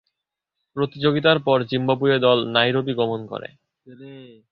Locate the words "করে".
3.27-3.47